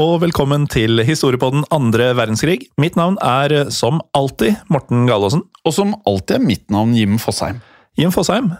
[0.00, 2.64] Og velkommen til Historiepodden andre verdenskrig.
[2.82, 5.44] Mitt navn er eh, som alltid Morten Galaasen.
[5.64, 7.60] Og som alltid er mitt navn Jim Fosheim.
[7.98, 8.50] Jim Fosheim,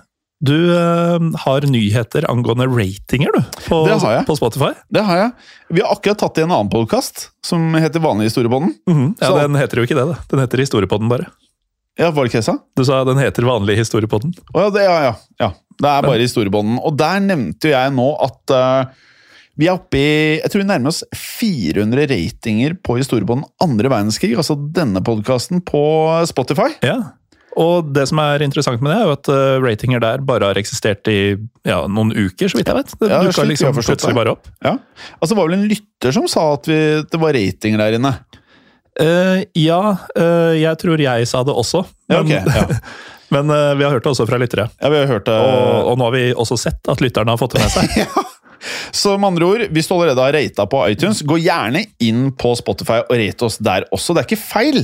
[0.44, 3.42] du eh, har nyheter angående ratinger, du.
[3.66, 4.26] På, Det har jeg.
[4.28, 4.70] på Spotify.
[4.94, 5.32] Det har jeg.
[5.74, 8.76] Vi har akkurat tatt i en annen podkast som heter Vanlig historiepodden.
[8.86, 9.14] Mm -hmm.
[9.20, 10.16] Ja, Så- Den heter jo ikke det, da.
[10.30, 11.26] Den heter Historiepodden, bare.
[11.98, 12.58] Ja, var det ikke jeg sa?
[12.76, 14.34] Du sa den heter Vanlig Historiepodden.
[14.54, 15.52] Å ja, det, ja, ja, ja.
[15.80, 16.78] Det er bare historiepodden.
[16.84, 18.86] Og der nevnte jo jeg nå at eh,
[19.60, 24.34] vi er oppe i Jeg tror vi nærmer oss 400 ratinger på historiebånden andre verdenskrig.
[24.38, 25.84] Altså denne podkasten på
[26.30, 26.72] Spotify.
[26.82, 26.98] Ja.
[27.60, 30.58] Og det som er interessant med det, er jo at eh, ratinger der bare har
[30.58, 32.94] eksistert i ja, noen uker, så vidt jeg vet.
[32.98, 34.48] Det Ja, dukka liksom plutselig bare opp.
[34.64, 34.74] Ja.
[35.20, 38.16] Altså, det var vel en lytter som sa at vi, det var ratinger der inne.
[38.94, 39.80] Uh, ja,
[40.18, 41.82] uh, jeg tror jeg sa det også.
[42.10, 42.78] Ja, okay, ok, ja.
[43.34, 44.68] men uh, vi har hørt det også fra lyttere.
[44.82, 45.34] Ja, vi har hørt det.
[45.34, 48.22] Og, og nå har vi også sett at lytterne har fått det med seg.
[48.94, 52.54] Så med andre ord, hvis du allerede har rata på iTunes, gå gjerne inn på
[52.58, 54.14] Spotify og rate oss der også.
[54.14, 54.80] Det er ikke feil.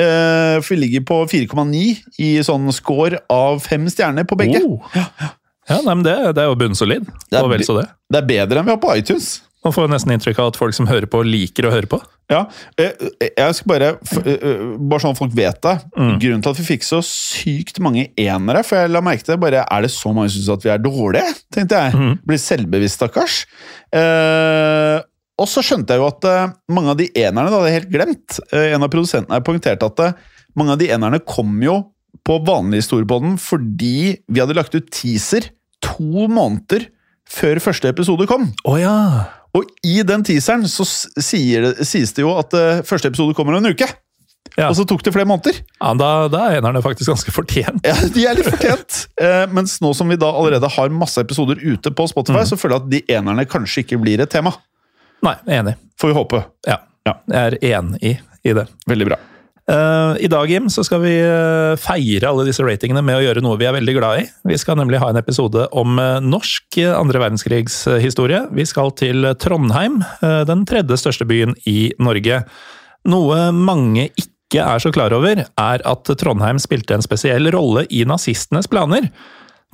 [0.00, 1.84] Eh, for vi ligger på 4,9
[2.24, 4.62] i sånn score av fem stjerner på begge.
[4.64, 4.80] Oh.
[5.70, 7.06] Ja, nei, men det, det er jo bunnsolid.
[7.28, 7.86] Det er Og vel så det.
[8.10, 9.36] Det er bedre enn vi har på iTunes.
[9.64, 11.98] Man får nesten inntrykk av at folk som hører på, liker å høre på.
[12.30, 12.44] Ja,
[12.80, 12.94] eh,
[13.26, 13.88] jeg skal bare
[14.22, 15.74] eh, Bare sånn folk vet det.
[15.96, 19.64] Grunnen til at vi fikk så sykt mange enere For jeg la merke til bare,
[19.66, 21.34] Er det så mange som syns at vi er dårlige?
[21.50, 22.12] Tenkte jeg.
[22.22, 23.40] Blir selvbevisst, stakkars.
[23.90, 25.02] Eh,
[25.40, 27.94] og så skjønte jeg jo at eh, mange av de enerne, da hadde jeg helt
[27.94, 30.20] glemt eh, En av produsentene har poengterte at eh,
[30.58, 31.78] mange av de enerne kom jo
[32.26, 35.46] på vanlig historiepodden fordi vi hadde lagt ut teaser
[35.80, 36.88] to måneder
[37.30, 38.48] før første episode kom.
[38.66, 39.39] Oh, ja!
[39.56, 43.56] Og i den teaseren så sier det, sies det jo at uh, første episode kommer
[43.56, 43.88] om en uke.
[44.56, 44.68] Ja.
[44.68, 45.60] Og så tok det flere måneder.
[45.62, 47.84] ja da, da er enerne faktisk ganske fortjent.
[47.86, 49.04] Ja, De er litt fortjent.
[49.20, 52.76] Eh, mens nå som vi da allerede har masse episoder ute på Spotify, så føler
[52.76, 54.52] jeg at de enerne kanskje ikke blir et tema.
[55.24, 55.76] Nei, enig.
[56.00, 56.44] Får vi håpe.
[56.68, 56.80] Ja.
[57.06, 57.18] Ja.
[57.30, 58.66] Jeg er enig i, i det.
[58.90, 59.20] Veldig bra.
[59.70, 63.42] Eh, I dag, Jim, så skal vi eh, feire alle disse ratingene med å gjøre
[63.44, 64.24] noe vi er veldig glad i.
[64.50, 68.46] Vi skal nemlig ha en episode om eh, norsk andre verdenskrigshistorie.
[68.56, 70.00] Vi skal til Trondheim,
[70.48, 72.42] den tredje største byen i Norge.
[73.10, 78.02] Noe mange ikke er så klar over, er at Trondheim spilte en spesiell rolle i
[78.08, 79.06] nazistenes planer.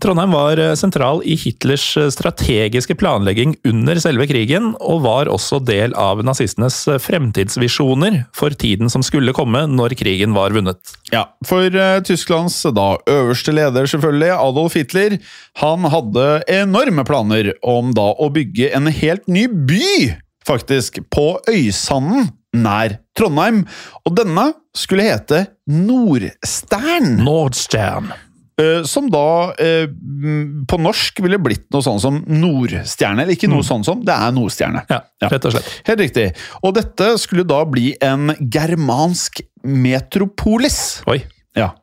[0.02, 5.62] Trondheim var eh, sentral i Hitlers eh, strategiske planlegging under selve krigen, og var også
[5.64, 10.92] del av nazistenes eh, fremtidsvisjoner for tiden som skulle komme når krigen var vunnet.
[11.14, 11.72] Ja, For
[12.04, 15.16] Tysklands da øverste leder, selvfølgelig, Adolf Hitler,
[15.62, 20.12] han hadde enorme planer om da å bygge en helt ny by,
[20.44, 23.64] faktisk, på Øysanden nær Trondheim.
[24.04, 27.16] Og denne skulle hete Nordstern.
[27.24, 28.12] Nordstern.
[28.56, 33.24] Eh, som da eh, mm, på norsk ville blitt noe sånn som Nordstjerne.
[33.24, 34.86] Eller ikke noe sånn som, det er Nordstjerne.
[34.88, 35.72] Ja, rett og slett.
[35.88, 36.30] Helt riktig.
[36.64, 41.02] Og dette skulle da bli en germansk metropolis.
[41.10, 41.20] Oi.
[41.56, 41.74] Ja.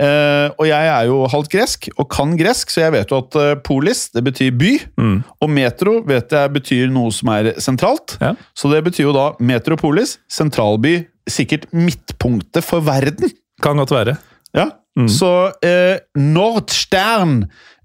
[0.00, 3.36] Eh, og jeg er jo halvt gresk og kan gresk, så jeg vet jo at
[3.66, 4.72] polis det betyr by.
[4.96, 5.18] Mm.
[5.44, 8.16] Og metro vet jeg betyr noe som er sentralt.
[8.24, 8.32] Ja.
[8.56, 13.36] Så det betyr jo da metropolis, sentralby, sikkert midtpunktet for verden.
[13.60, 14.16] Kan godt være.
[14.54, 14.70] Ja.
[15.12, 15.28] Så
[15.60, 17.42] eh, Nordstern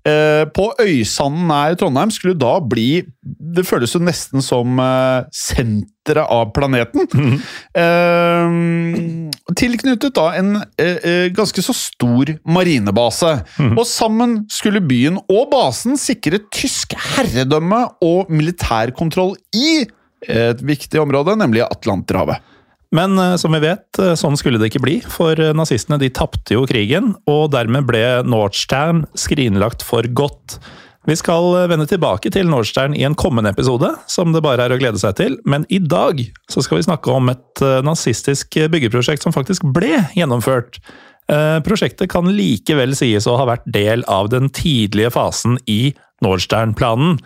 [0.08, 6.24] eh, på Øysanden nær Trondheim skulle da bli Det føles jo nesten som eh, senteret
[6.32, 7.10] av planeten.
[7.76, 8.56] Eh,
[9.60, 13.34] tilknyttet da en eh, eh, ganske så stor marinebase.
[13.76, 19.82] Og sammen skulle byen og basen sikre tysk herredømme og militærkontroll i
[20.32, 22.40] et viktig område, nemlig Atlanterhavet.
[22.96, 26.12] Men eh, som vi vet, eh, sånn skulle det ikke bli, for eh, nazistene de
[26.14, 30.60] tapte jo krigen, og dermed ble Nordstern skrinlagt for godt.
[31.10, 34.78] Vi skal vende tilbake til Nordstern i en kommende episode, som det bare er å
[34.82, 36.20] glede seg til, men i dag
[36.52, 40.78] så skal vi snakke om et nazistisk byggeprosjekt som faktisk ble gjennomført.
[41.66, 47.18] Prosjektet kan likevel sies å ha vært del av den tidlige fasen i Nordstern-planen.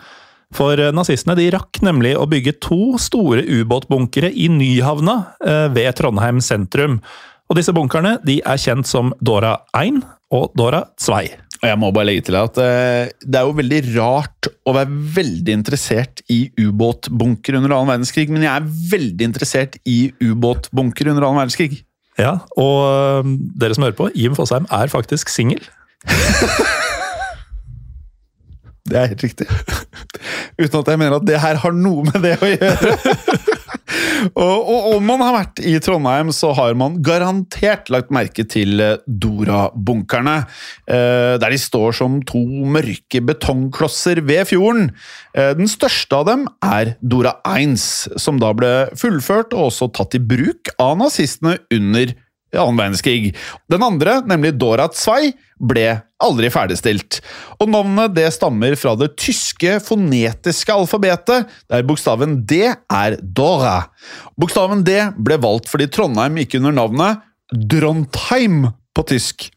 [0.56, 5.98] For eh, nazistene de rakk nemlig å bygge to store ubåtbunkere i Nyhavna eh, ved
[5.98, 7.00] Trondheim sentrum.
[7.46, 10.00] Og disse bunkerne de er kjent som Dora 1
[10.34, 11.18] og Dora 2.
[11.56, 15.00] Og jeg må bare legge til at eh, det er jo veldig rart å være
[15.16, 21.28] veldig interessert i ubåtbunker under annen verdenskrig, men jeg er veldig interessert i ubåtbunker under
[21.28, 21.82] annen verdenskrig.
[22.16, 23.28] Ja, og
[23.60, 25.60] dere som hører på, Jim Fosheim er faktisk singel.
[28.86, 29.46] Det er helt riktig.
[30.60, 32.94] Uten at jeg mener at det her har noe med det å gjøre.
[34.46, 38.82] og, og om man har vært i Trondheim, så har man garantert lagt merke til
[38.82, 40.36] eh, Dora-bunkerne.
[40.86, 42.42] Eh, der de står som to
[42.76, 44.92] mørke betongklosser ved fjorden.
[45.34, 47.76] Eh, den største av dem er Dora 1,
[48.22, 52.14] som da ble fullført og også tatt i bruk av nazistene under
[52.60, 53.32] annen verdenskrig.
[53.70, 55.86] Den andre, nemlig Dora Zwei, ble
[56.22, 57.20] aldri ferdigstilt.
[57.60, 63.86] Og Navnet det stammer fra det tyske fonetiske alfabetet, der bokstaven D er Dora.
[64.36, 68.66] Bokstaven D ble valgt fordi Trondheim gikk under navnet Drontheim
[68.96, 69.48] på tysk.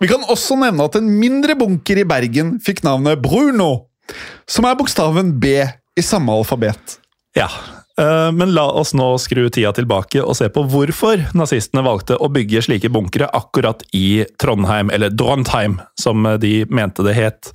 [0.00, 3.88] Vi kan også nevne at en mindre bunker i Bergen fikk navnet Bruno,
[4.48, 5.58] som er bokstaven B
[5.96, 6.98] i samme alfabet.
[7.36, 7.48] Ja,
[7.96, 12.66] men la oss nå skru tida tilbake og se på hvorfor nazistene valgte å bygge
[12.66, 17.52] slike bunkere akkurat i Trondheim, eller Drontheim, som de mente det het.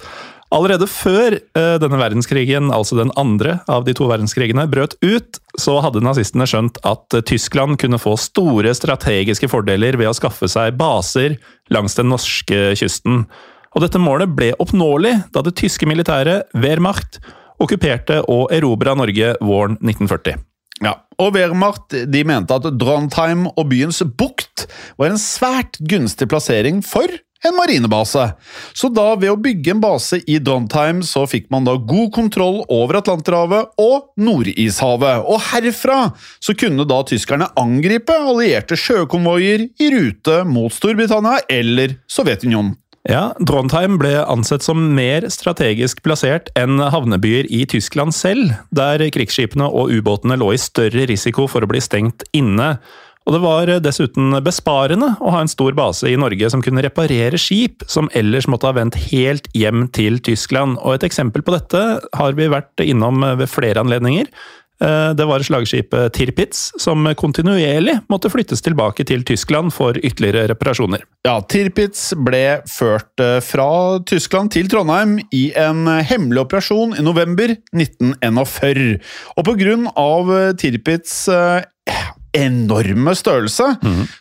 [0.52, 5.78] Allerede før øh, denne verdenskrigen, altså den andre av de to verdenskrigene, brøt ut, så
[5.84, 11.38] hadde nazistene skjønt at Tyskland kunne få store strategiske fordeler ved å skaffe seg baser
[11.72, 13.24] langs den norske kysten.
[13.72, 17.22] Og dette målet ble oppnåelig da det tyske militæret, Wehrmacht,
[17.62, 20.40] okkuperte og erobra Norge våren 1940.
[20.82, 24.66] Ja, og Wehrmacht de mente at Drontheim og byens bukt
[24.98, 27.06] var en svært gunstig plassering for
[27.46, 28.28] en marinebase.
[28.78, 32.62] Så da ved å bygge en base i Drontheim, så fikk man da god kontroll
[32.70, 35.26] over Atlanterhavet og Nordishavet.
[35.26, 36.12] Og herfra
[36.42, 42.76] så kunne da tyskerne angripe allierte sjøkonvoier i rute mot Storbritannia eller Sovjetunionen.
[43.10, 49.66] Ja, Drontheim ble ansett som mer strategisk plassert enn havnebyer i Tyskland selv, der krigsskipene
[49.66, 52.76] og ubåtene lå i større risiko for å bli stengt inne.
[53.26, 57.38] Og det var dessuten besparende å ha en stor base i Norge som kunne reparere
[57.42, 60.80] skip som ellers måtte ha vendt helt hjem til Tyskland.
[60.82, 61.84] Og et eksempel på dette
[62.18, 64.30] har vi vært innom ved flere anledninger.
[64.82, 71.04] Eh, Det var slagskipet Tirpitz, som kontinuerlig måtte flyttes tilbake til Tyskland for ytterligere reparasjoner.
[71.28, 77.54] Ja, Tirpitz ble ført eh, fra Tyskland til Trondheim i en hemmelig operasjon i november
[77.76, 78.98] 1941.
[79.38, 81.28] Og på grunn av eh, Tirpitz
[82.32, 83.66] enorme størrelse,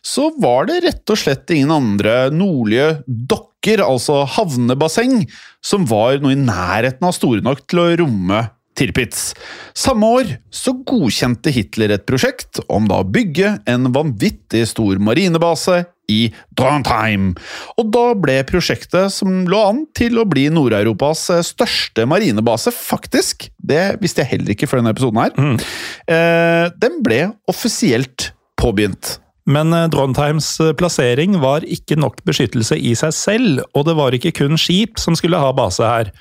[0.03, 5.29] så var det rett og slett ingen andre nordlige dokker, altså havnebasseng,
[5.63, 8.41] som var noe i nærheten av store nok til å romme
[8.78, 9.32] Tirpitz.
[9.76, 15.82] Samme år så godkjente Hitler et prosjekt om da å bygge en vanvittig stor marinebase
[16.11, 16.20] i
[16.58, 17.32] Drontheim.
[17.78, 23.50] Og da ble prosjektet som lå an til å bli Nord-Europas eh, største marinebase, faktisk,
[23.58, 25.64] det visste jeg heller ikke før denne episoden her,
[26.11, 29.19] eh, den ble offisielt påbegynt.
[29.50, 34.17] Men eh, Drontheims eh, plassering var ikke nok beskyttelse i seg selv, og det var
[34.17, 36.12] ikke kun skip som skulle ha base her.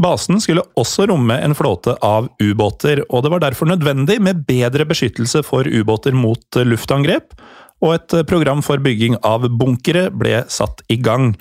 [0.00, 4.86] Basen skulle også romme en flåte av ubåter, og det var derfor nødvendig med bedre
[4.90, 7.36] beskyttelse for ubåter mot luftangrep,
[7.84, 11.34] og et program for bygging av bunkere ble satt i gang.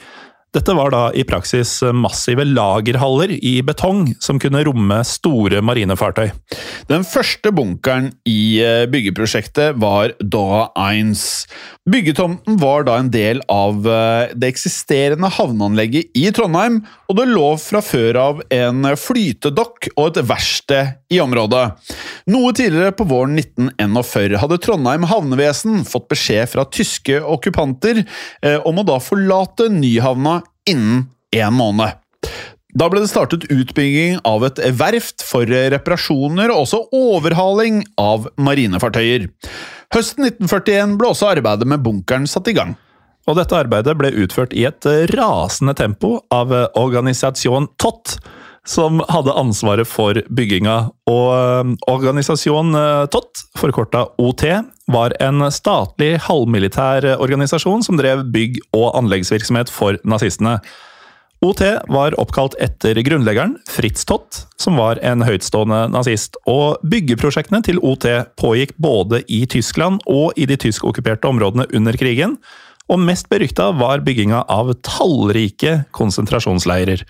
[0.53, 6.27] Dette var da i praksis massive lagerhaller i betong som kunne romme store marinefartøy.
[6.91, 11.17] Den første bunkeren i eh, byggeprosjektet var Doha 1.
[11.89, 17.47] Byggetomten var da en del av eh, det eksisterende havneanlegget i Trondheim, og det lå
[17.57, 21.63] fra før av en flytedokk og et verksted i området.
[22.29, 28.79] Noe tidligere på våren 1941 hadde Trondheim havnevesen fått beskjed fra tyske okkupanter eh, om
[28.79, 31.99] å da forlate Nyhavna innen en måned.
[32.73, 39.27] Da ble det startet utbygging av et verft for reparasjoner og også overhaling av marinefartøyer.
[39.93, 42.73] Høsten 1941 ble også arbeidet med bunkeren satt i gang.
[43.29, 48.17] Og dette arbeidet ble utført i et rasende tempo av Organisation Tott,
[48.67, 50.77] som hadde ansvaret for bygginga.
[51.11, 52.73] Og eh, Organisasjon
[53.11, 54.47] TOT, forkorta OT,
[54.91, 60.59] var en statlig halvmilitær organisasjon som drev bygg- og anleggsvirksomhet for nazistene.
[61.43, 61.59] OT
[61.91, 68.07] var oppkalt etter grunnleggeren, Fritz Tott, som var en høytstående nazist, og byggeprosjektene til OT
[68.39, 72.37] pågikk både i Tyskland og i de tyskokkuperte områdene under krigen,
[72.91, 77.03] og mest berykta var bygginga av tallrike konsentrasjonsleirer.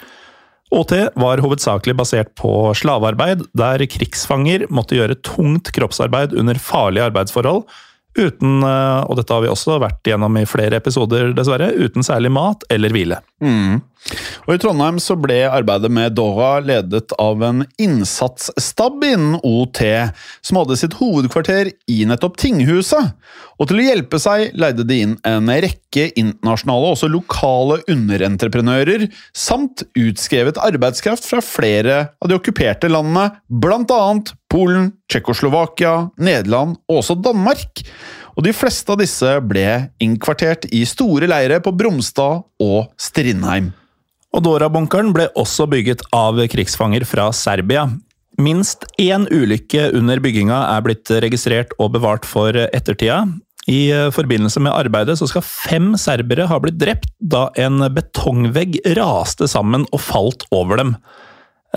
[0.74, 7.68] OT var hovedsakelig basert på slavearbeid, der krigsfanger måtte gjøre tungt kroppsarbeid under farlige arbeidsforhold,
[8.20, 12.34] uten, eh, og dette har vi også vært gjennom i flere episoder, dessverre, uten særlig
[12.34, 13.20] mat eller hvile.
[13.44, 13.82] Mm.
[14.48, 19.80] Og I Trondheim så ble arbeidet med Dora ledet av en innsatsstab innen OT,
[20.44, 23.14] som hadde sitt hovedkvarter i nettopp tinghuset.
[23.62, 29.08] Og til å hjelpe seg leide de inn en rekke internasjonale og også lokale underentreprenører,
[29.32, 37.00] samt utskrevet arbeidskraft fra flere av de okkuperte landene, blant annet Polen, Tsjekkoslovakia, Nederland og
[37.02, 37.82] også Danmark.
[38.38, 39.66] Og de fleste av disse ble
[40.04, 43.72] innkvartert i store leire på Bromstad og Strindheim.
[44.34, 47.88] Og Dora-bunkeren ble også bygget av krigsfanger fra Serbia.
[48.42, 53.24] Minst én ulykke under bygginga er blitt registrert og bevart for ettertida.
[53.70, 59.48] I forbindelse med arbeidet så skal fem serbere ha blitt drept da en betongvegg raste
[59.48, 60.98] sammen og falt over dem.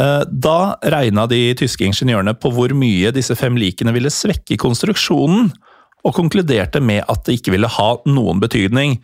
[0.00, 5.52] Eh, Da regna de tyske ingeniørene på hvor mye disse fem likene ville svekke konstruksjonen,
[6.06, 9.00] og konkluderte med at det ikke ville ha noen betydning.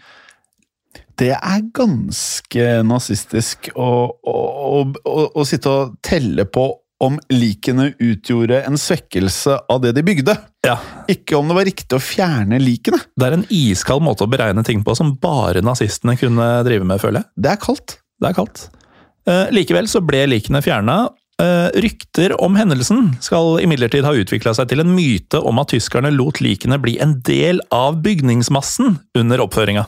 [1.18, 6.68] Det er ganske nazistisk å, å, å, å, å sitte og telle på
[7.02, 10.36] om likene utgjorde en svekkelse av det de bygde.
[10.62, 10.76] Ja,
[11.10, 13.00] Ikke om det var riktig å fjerne likene.
[13.18, 17.02] Det er en iskald måte å beregne ting på som bare nazistene kunne drive med,
[17.02, 17.32] føler jeg.
[17.42, 17.96] Det er kaldt.
[18.22, 18.68] Det er kaldt.
[19.28, 21.06] Eh, likevel så ble likene fjerna.
[21.42, 26.12] Eh, rykter om hendelsen skal imidlertid ha utvikla seg til en myte om at tyskerne
[26.14, 29.86] lot likene bli en del av bygningsmassen under oppføringa.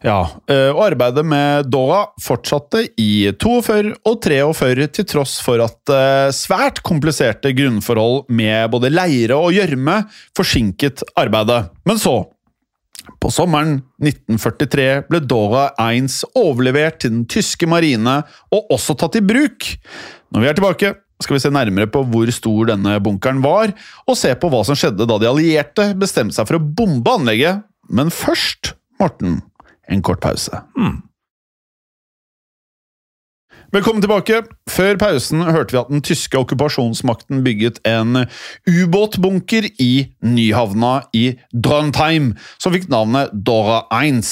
[0.00, 5.92] Ja, eh, og arbeidet med Dora fortsatte i 42 og 43 til tross for at
[6.32, 10.00] svært kompliserte grunnforhold med både leire og gjørme
[10.36, 11.66] forsinket arbeidet.
[11.88, 12.22] Men så,
[13.22, 18.20] på sommeren 1943 ble Dora 1 overlevert til den tyske marine
[18.54, 19.66] og også tatt i bruk.
[20.34, 23.72] Når vi er tilbake, skal vi se nærmere på hvor stor denne bunkeren var,
[24.06, 27.64] og se på hva som skjedde da de allierte bestemte seg for å bombe anlegget.
[27.90, 29.40] Men først, Morten,
[29.88, 30.62] en kort pause.
[33.68, 34.38] Velkommen tilbake.
[34.72, 38.22] Før pausen hørte vi at den tyske okkupasjonsmakten bygget en
[38.64, 44.24] ubåtbunker i Nyhavna i Drontheim, som fikk navnet Dora 1.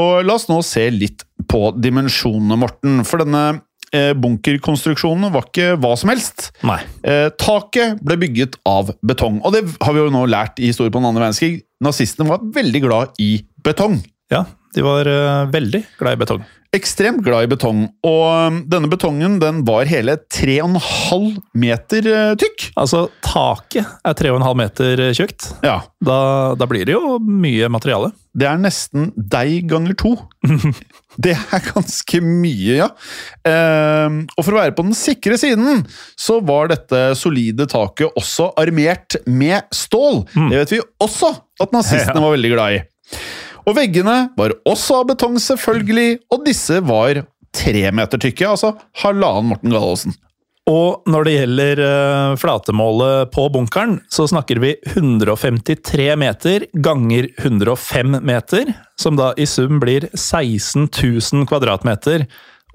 [0.00, 3.04] Og la oss nå se litt på dimensjonene, Morten.
[3.04, 3.44] For denne
[3.92, 6.48] eh, bunkerkonstruksjonen var ikke hva som helst.
[6.64, 6.80] Nei.
[7.04, 10.96] Eh, taket ble bygget av betong, og det har vi jo nå lært i historien
[10.96, 11.66] på den andre verdenskrig.
[11.84, 13.34] Nazistene var veldig glad i
[13.68, 14.00] betong.
[14.32, 16.48] Ja, de var eh, veldig glad i betong.
[16.76, 22.66] Ekstremt glad i betong, og um, denne betongen den var hele 3,5 meter eh, tykk.
[22.78, 25.48] Altså, taket er 3,5 meter tjukt.
[25.64, 26.18] Ja, Da,
[26.58, 28.12] da blir det jo mye materiale.
[28.36, 30.14] det er nesten deg ganger to.
[31.16, 32.90] Det er ganske mye, ja.
[33.48, 35.80] Eh, og for å være på den sikre siden,
[36.20, 40.26] så var dette solide taket også armert med stål.
[40.36, 41.30] Det vet vi også
[41.64, 42.82] at nazistene var veldig glad i.
[43.66, 47.24] Og veggene var også av betong, selvfølgelig, og disse var
[47.56, 50.14] tre meter tykke, altså halvannen Morten Galaasen.
[50.66, 58.18] Og når det gjelder eh, flatemålet på bunkeren, så snakker vi 153 meter ganger 105
[58.26, 62.26] meter, som da i sum blir 16 000 kvadratmeter.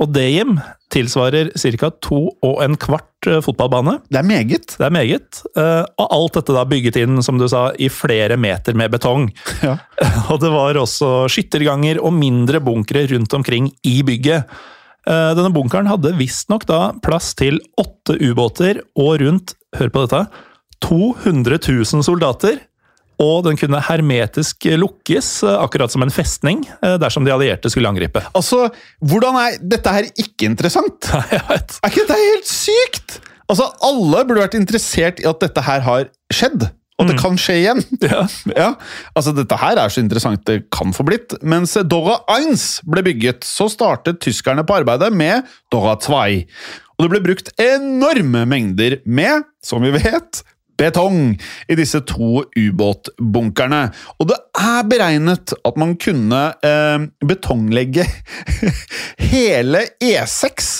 [0.02, 0.56] Og det, Jim,
[0.92, 1.90] tilsvarer ca.
[2.02, 4.00] to og en kvart eh, fotballbane.
[4.10, 4.66] Det er meget.
[4.74, 5.42] Det er meget.
[5.56, 9.30] eh, Og alt dette da bygget inn, som du sa, i flere meter med betong.
[9.62, 9.78] Ja.
[10.34, 14.50] Og det var også skytterganger og mindre bunkere rundt omkring i bygget.
[15.06, 20.26] Eh, Denne bunkeren hadde visstnok da plass til åtte ubåter og rundt, hør på dette,
[20.82, 22.58] 200 000 soldater.
[23.22, 27.90] Og den kunne hermetisk lukkes, eh, akkurat som en festning, eh, dersom de allierte skulle
[27.92, 28.24] angripe.
[28.42, 28.70] Altså,
[29.06, 31.08] hvordan er dette her ikke interessant?
[31.30, 31.78] Vet.
[31.78, 33.20] Er ikke dette helt sykt?
[33.52, 36.70] Altså, Alle burde vært interessert i at dette her har skjedd,
[37.02, 37.82] og det kan skje igjen.
[38.12, 38.22] Ja.
[38.56, 38.70] Ja,
[39.18, 41.36] altså Dette her er så interessant det kan få blitt.
[41.42, 46.22] Mens Dora 1 ble bygget, så startet tyskerne på arbeidet med Dora 2.
[46.98, 50.44] Og det ble brukt enorme mengder med, som vi vet,
[50.82, 51.36] betong
[51.70, 53.84] i disse to ubåtbunkerne.
[54.20, 58.08] Og det er beregnet at man kunne eh, betonglegge
[59.32, 60.72] hele E6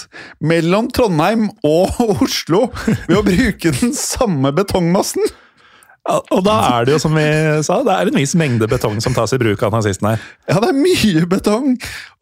[0.44, 2.68] mellom Trondheim og Oslo
[3.06, 5.30] ved å bruke den samme betongmassen.
[6.10, 7.24] Og da er det jo, som vi
[7.62, 10.24] sa, det er en viss mengde betong som tas i bruk av nazistene her.
[10.50, 11.76] Ja, det er mye betong,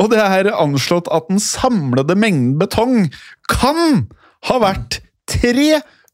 [0.04, 3.08] og det er anslått at den samlede mengden betong
[3.48, 4.10] kan
[4.50, 5.00] ha vært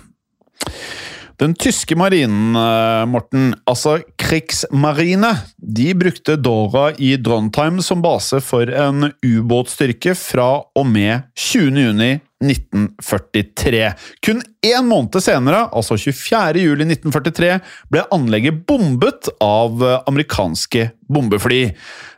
[1.39, 8.67] Den tyske marinen, eh, Morten, altså Krigsmarine, de brukte Dora i Drontheim som base for
[8.67, 11.79] en ubåtstyrke fra og med 20.
[11.79, 13.93] juni 1943.
[14.25, 16.61] Kun én måned senere, altså 24.
[16.63, 17.57] juli 1943,
[17.91, 21.61] ble anlegget bombet av eh, amerikanske bombefly.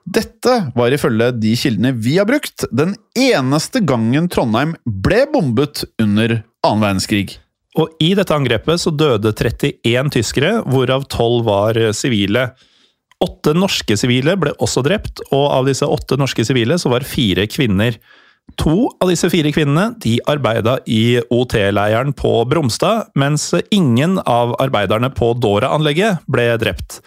[0.06, 6.42] Dette var ifølge de kildene vi har brukt, den eneste gangen Trondheim ble bombet under
[6.66, 7.40] annen verdenskrig.
[7.80, 12.50] Og i dette angrepet så døde 31 tyskere, hvorav 12 var sivile.
[13.22, 17.46] Åtte norske sivile ble også drept, og av disse åtte norske sivile så var fire
[17.48, 17.96] kvinner.
[18.60, 25.12] To av disse fire kvinnene de arbeida i OT-leiren på Bromstad, mens ingen av arbeiderne
[25.16, 27.00] på Dora-anlegget ble drept.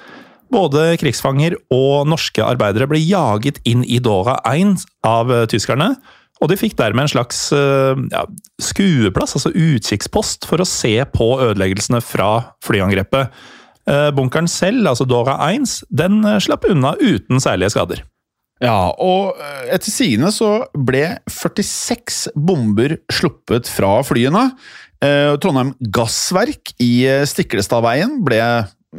[0.55, 5.95] Både krigsfanger og norske arbeidere ble jaget inn i Dora 1 av tyskerne,
[6.43, 8.25] og de fikk dermed en slags eh, ja,
[8.63, 12.31] skueplass, altså utkikkspost, for å se på ødeleggelsene fra
[12.67, 13.33] flyangrepet.
[13.89, 18.05] Eh, bunkeren selv, altså Dora 1, den eh, slapp unna uten særlige skader.
[18.65, 19.37] Ja, og
[19.69, 24.47] etter sigende så ble 46 bomber sluppet fra flyene.
[25.05, 28.41] Trondheim Gassverk i Stiklestadveien ble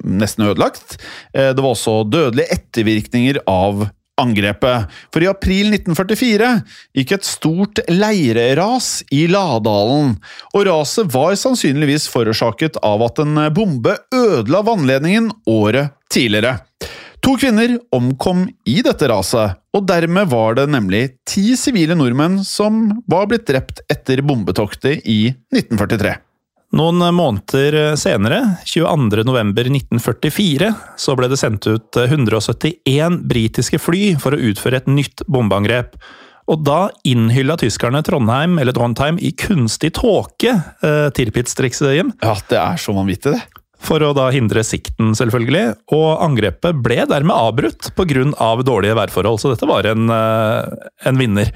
[0.05, 1.00] nesten ødelagt.
[1.34, 3.88] Det var også dødelige ettervirkninger av
[4.22, 4.91] angrepet.
[5.13, 6.51] For i april 1944
[6.95, 10.15] gikk et stort leireras i Ladalen,
[10.53, 16.60] og raset var sannsynligvis forårsaket av at en bombe ødela vannledningen året tidligere.
[17.25, 22.84] To kvinner omkom i dette raset, og dermed var det nemlig ti sivile nordmenn som
[23.10, 26.12] var blitt drept etter bombetoktet i 1943.
[26.77, 30.70] Noen måneder senere, 22.11.1944,
[31.01, 35.98] så ble det sendt ut 171 britiske fly for å utføre et nytt bombeangrep.
[36.46, 42.05] Og da innhylla tyskerne Trondheim eller Trondheim i kunstig tåke, eh, Tirpitz-trikset.
[42.22, 43.54] Ja, det er så vanvittig, det.
[43.85, 45.75] For å da hindre sikten, selvfølgelig.
[45.93, 48.25] Og angrepet ble dermed avbrutt pga.
[48.65, 51.51] dårlige værforhold, så dette var en, eh, en vinner.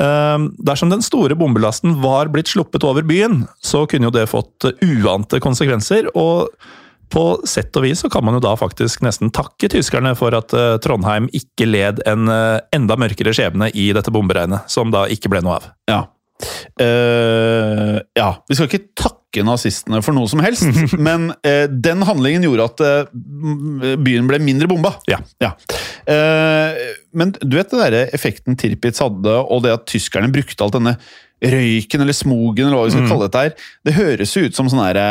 [0.00, 4.64] Ehm, dersom den store bombelasten var blitt sluppet over byen, så kunne jo det fått
[4.80, 6.08] uante konsekvenser.
[6.14, 6.48] og
[7.12, 10.52] på sett og vis så kan man jo da faktisk nesten takke tyskerne for at
[10.56, 15.28] eh, Trondheim ikke led en eh, enda mørkere skjebne i dette bomberegnet, som da ikke
[15.28, 15.66] ble noe av.
[15.90, 16.00] Ja.
[16.80, 20.66] Uh, ja, vi skal ikke takke nazistene for noe som helst,
[21.08, 24.94] men uh, den handlingen gjorde at uh, byen ble mindre bomba.
[25.10, 25.20] Ja.
[25.42, 25.54] ja.
[27.16, 30.96] men du vet det der effekten Tirpitz hadde, og det at tyskerne brukte alt denne
[31.42, 33.10] røyken eller smogen, eller hva vi skal mm.
[33.10, 35.06] kalle dette her, det høres jo ut som sånn herre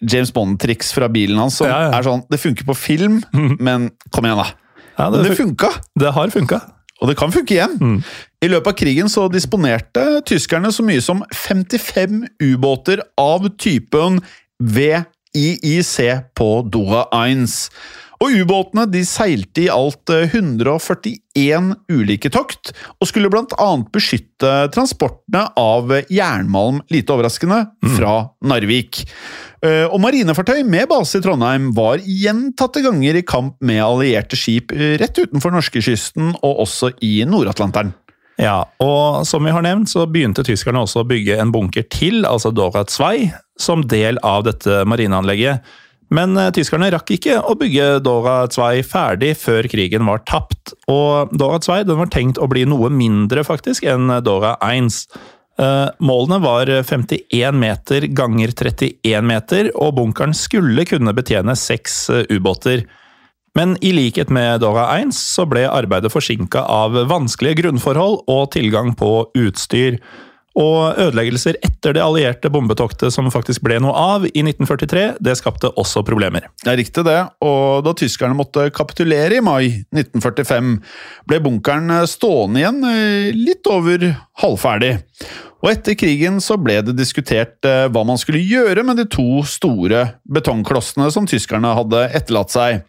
[0.00, 1.58] James Bond-triks fra bilen hans.
[1.60, 1.94] som ja, ja.
[1.98, 3.56] er sånn, Det funker på film, mm.
[3.60, 4.48] men kom igjen, da.
[4.96, 5.72] Ja, det, det funka!
[5.98, 6.60] Det har funka.
[7.00, 7.78] Og det kan funke igjen.
[7.80, 7.96] Mm.
[8.44, 14.20] I løpet av krigen så disponerte tyskerne så mye som 55 ubåter av typen
[14.60, 15.96] VIIC
[16.36, 17.48] på Doha 1.
[18.20, 23.68] Og ubåtene de seilte i alt 141 ulike tokt, og skulle bl.a.
[23.94, 27.94] beskytte transportene av jernmalm, lite overraskende, mm.
[27.96, 29.06] fra Narvik.
[29.60, 34.72] Eh, og marinefartøy med base i Trondheim var gjentatte ganger i kamp med allierte skip
[34.72, 37.92] eh, rett utenfor norskekysten og også i Nord-Atlanteren.
[38.40, 42.24] Ja, og som vi har nevnt, så begynte tyskerne også å bygge en bunker til,
[42.24, 43.10] altså Dora 2,
[43.60, 45.60] som del av dette marineanlegget.
[46.16, 50.72] Men eh, tyskerne rakk ikke å bygge Dora 2 ferdig før krigen var tapt.
[50.88, 54.88] Og Dora 2 var tenkt å bli noe mindre faktisk enn Dora 1.
[55.60, 62.24] Eh, målene var 51 meter ganger 31 meter, og bunkeren skulle kunne betjene seks eh,
[62.32, 62.86] ubåter.
[63.58, 68.94] Men i likhet med Dora 1 så ble arbeidet forsinka av vanskelige grunnforhold og tilgang
[68.96, 69.98] på utstyr.
[70.58, 75.70] Og ødeleggelser etter det allierte bombetoktet som faktisk ble noe av i 1943, det skapte
[75.78, 76.48] også problemer.
[76.64, 80.72] Det er riktig det, og da tyskerne måtte kapitulere i mai 1945,
[81.30, 84.08] ble bunkeren stående igjen eh, litt over
[84.42, 84.96] halvferdig.
[85.60, 89.42] Og etter krigen så ble det diskutert eh, hva man skulle gjøre med de to
[89.48, 92.80] store betongklossene som tyskerne hadde etterlatt seg.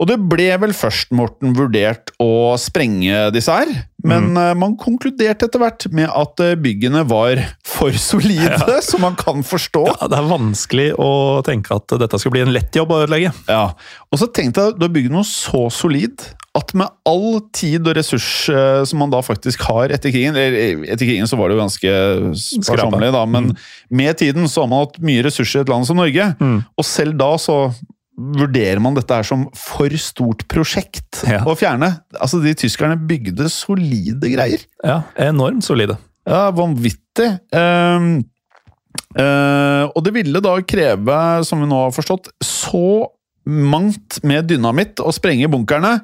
[0.00, 3.70] Og det ble vel først, Morten, vurdert å sprenge disse her.
[4.02, 4.58] Men mm.
[4.58, 9.84] man konkluderte etter hvert med at eh, byggene var for solide, som man kan forstå.
[9.92, 11.10] Ja, det er vanskelig å
[11.46, 13.34] tenke at dette skal bli en lett jobb å ødelegge.
[13.50, 13.66] Ja,
[14.10, 17.94] Og så tenkte jeg, du har bygd noe så solid at med all tid og
[17.96, 21.48] ressurs eh, som man da faktisk har etter krigen eller eh, Etter krigen så var
[21.48, 21.94] det jo ganske
[22.58, 23.54] sparsommelig, da, men
[23.88, 26.26] med tiden så har man hatt mye ressurser i et land som Norge.
[26.76, 27.56] Og selv da så
[28.18, 31.40] vurderer man dette her som for stort prosjekt Ja.
[31.48, 31.88] å fjerne.
[32.18, 34.60] Altså, de tyskerne bygde solide greier.
[34.84, 35.96] Ja, Enormt solide.
[36.28, 37.30] Ja, vanvittig.
[37.50, 38.22] Um,
[39.18, 43.08] uh, og det ville da kreve, som vi nå har forstått, så
[43.42, 45.96] mangt med dynamitt å sprenge bunkerne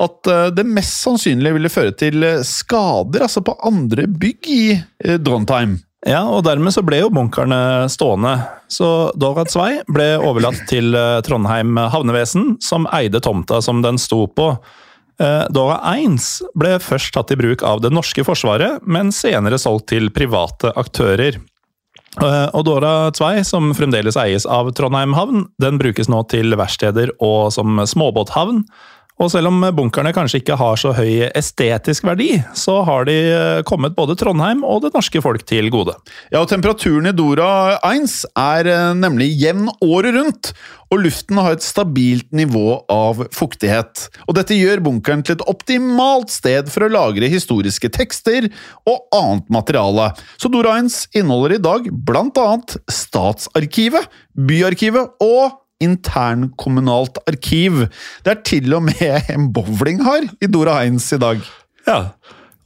[0.00, 5.18] at uh, det mest sannsynlig ville føre til skader altså på andre bygg i uh,
[5.20, 5.76] Drontheim.
[6.06, 8.36] Ja, og dermed så ble jo bunkerne stående.
[8.70, 14.52] Så Doradsvei ble overlatt til eh, Trondheim havnevesen, som eide tomta som den sto på.
[15.18, 16.20] Eh, Dora 1
[16.54, 21.40] ble først tatt i bruk av det norske forsvaret, men senere solgt til private aktører.
[22.22, 27.16] Eh, Og Dora 2, som fremdeles eies av Trondheim havn, den brukes nå til verksteder
[27.18, 28.62] og som småbåthavn.
[29.16, 33.62] Og selv om bunkerne kanskje ikke har så høy estetisk verdi, så har de eh,
[33.68, 35.94] kommet både Trondheim og det norske folk til gode.
[36.28, 40.52] Ja, og Temperaturen i Dora 1 er eh, nemlig jevn året rundt,
[40.92, 44.04] og luften har et stabilt nivå av fuktighet.
[44.28, 48.50] Og Dette gjør bunkeren til et optimalt sted for å lagre historiske tekster
[48.84, 50.12] og annet materiale.
[50.36, 57.86] Så Dora 1 inneholder i dag blant annet Statsarkivet, Byarkivet og internkommunalt arkiv.
[58.24, 61.46] Det er til og med en bowlinghall i Dora 1 i dag.
[61.86, 62.00] Ja,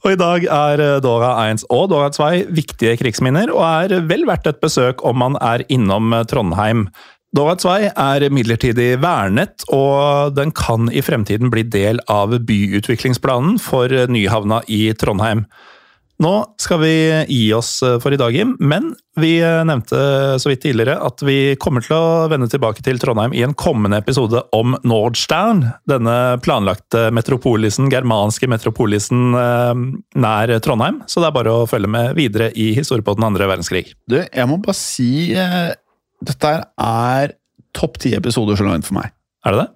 [0.01, 4.25] og i dag er eh, Dora 1 og Dora 2 viktige krigsminner, og er vel
[4.29, 6.87] verdt et besøk om man er innom eh, Trondheim.
[7.35, 13.93] Dora 2 er midlertidig vernet, og den kan i fremtiden bli del av byutviklingsplanen for
[14.11, 15.45] Nyhavna i Trondheim.
[16.21, 16.31] Nå
[16.61, 16.93] skal vi
[17.27, 19.97] gi oss eh, for i dag, Jim, men vi eh, nevnte
[20.39, 23.97] så vidt tidligere at vi kommer til å vende tilbake til Trondheim i en kommende
[24.03, 25.63] episode om Nordstern.
[25.89, 29.85] Denne planlagte metropolisen, germanske metropolisen eh,
[30.21, 31.01] nær Trondheim.
[31.09, 33.87] Så det er bare å følge med videre i historie på den andre verdenskrig.
[34.05, 35.73] Du, jeg må bare si eh,
[36.21, 37.33] Dette er
[37.73, 39.09] topp ti episoder så langt for meg.
[39.45, 39.69] Er det det?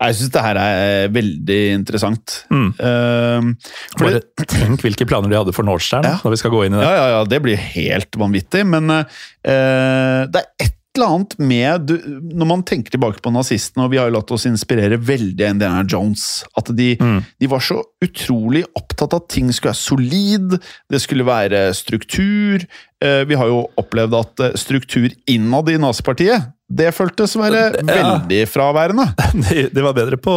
[0.00, 2.34] Jeg syns det her er veldig interessant.
[2.52, 2.66] Mm.
[2.76, 6.18] Uh, Bare det, tenk hvilke planer de hadde for Nordstern Ja.
[6.24, 6.84] når vi skal gå inn i det.
[6.84, 9.04] ja, ja, ja, det blir helt vanvittig, men uh,
[9.46, 11.94] det er et eller annet med du,
[12.38, 15.56] Når man tenker tilbake på nazistene, og vi har jo latt oss inspirere veldig av
[15.56, 17.16] Indiana Jones At de, Mm.
[17.42, 20.54] de var så utrolig opptatt av at ting skulle være solid,
[20.92, 22.62] det skulle være struktur.
[23.02, 27.96] Uh, vi har jo opplevd at eh, struktur innad i nazipartiet det føltes være Ja.
[28.18, 29.04] veldig fraværende.
[29.48, 30.32] De, de var bedre på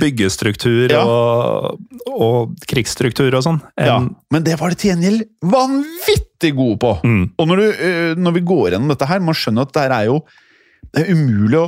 [0.00, 1.02] byggestruktur Ja.
[1.04, 1.78] og,
[2.16, 3.60] og krigsstruktur og sånn.
[3.78, 3.98] Ja,
[4.32, 6.94] men det var de til gjengjeld vanvittig gode på.
[7.04, 7.22] Mm.
[7.38, 9.96] Og når, du, øh, når vi går gjennom dette her, man skjønner at det her
[10.00, 10.20] er jo
[10.94, 11.66] det er umulig å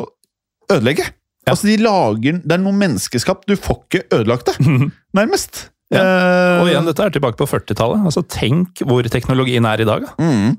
[0.73, 1.05] ødelegge.
[1.45, 1.53] Ja.
[1.55, 3.47] Altså, de lager, Det er noe menneskeskapt.
[3.49, 5.69] Du får ikke ødelagt det, nærmest.
[5.93, 6.03] Ja.
[6.03, 8.03] Eh, Og igjen, dette er tilbake på 40-tallet.
[8.05, 10.05] Altså, tenk hvor teknologien er i dag.
[10.05, 10.13] da.
[10.21, 10.57] mm.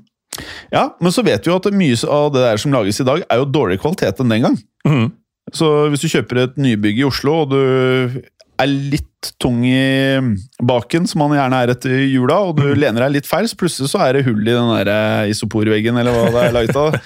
[0.72, 3.24] Ja, men så vet vi jo at mye av det der som lages i dag,
[3.26, 4.58] er jo dårligere kvalitet enn den gang.
[4.86, 5.08] Mm.
[5.56, 8.20] Så hvis du kjøper et nybygg i Oslo, og du
[8.60, 10.20] er litt tung i
[10.62, 13.90] baken, som man gjerne er etter jula, og du lener deg litt feil, så plutselig
[13.92, 16.96] så er det hull i den der eh, isoporveggen, eller hva det er laget av.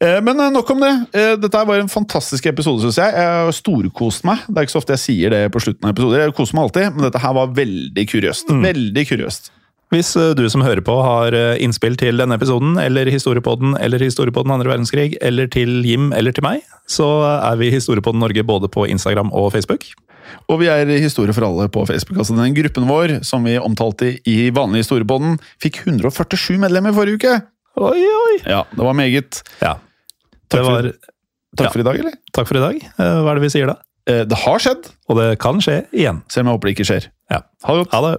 [0.00, 0.90] Eh, Men eh, nok om det.
[1.42, 3.12] Dette var en fantastisk episode, syns jeg.
[3.12, 4.46] Jeg har storkost meg.
[4.48, 6.22] Det er ikke så ofte jeg sier det på slutten av episoder.
[6.22, 8.54] Jeg koser meg alltid, men dette her var veldig kuriøst.
[8.64, 9.50] Veldig kuriøst.
[9.90, 13.98] Hvis eh, du som hører på har eh, innspill til denne episoden, eller Historiepodden, eller
[14.04, 17.08] Historiepodden andre verdenskrig, eller til Jim eller til meg, så
[17.40, 19.88] er vi Historiepodden Norge både på Instagram og Facebook.
[20.46, 22.18] Og vi er Historie for alle på Facebook.
[22.22, 27.34] altså Den gruppen vår som vi omtalte i vanlig historiepodden, fikk 147 medlemmer forrige uke.
[27.80, 28.36] Oi, oi!
[28.46, 29.42] Ja, det var meget.
[29.62, 29.74] Ja.
[30.50, 30.92] Takk, Takk for-
[31.58, 31.70] Takk Ja.
[31.74, 32.12] for i dag, eller?
[32.32, 32.76] takk for i dag.
[32.78, 33.74] Eh, Hva er det vi sier da?
[34.06, 36.22] Det har skjedd, Og det kan skje igjen.
[36.30, 37.04] selv om jeg håper det ikke skjer.
[37.30, 37.40] Ja.
[37.66, 37.92] Ha det godt.
[37.92, 38.18] Ha det!